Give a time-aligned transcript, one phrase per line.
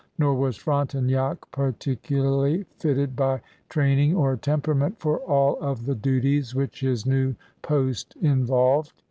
[0.17, 6.79] Nor was Frontenac particularly fitted by training or temperament for all of the duties which
[6.79, 8.93] his new post involved.